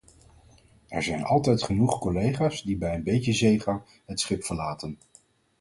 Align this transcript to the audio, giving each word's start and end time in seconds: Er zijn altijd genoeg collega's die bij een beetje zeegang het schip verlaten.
Er 0.87 1.03
zijn 1.03 1.23
altijd 1.23 1.63
genoeg 1.63 1.99
collega's 1.99 2.61
die 2.61 2.77
bij 2.77 2.95
een 2.95 3.03
beetje 3.03 3.33
zeegang 3.33 3.81
het 4.05 4.19
schip 4.19 4.43
verlaten. 4.43 4.97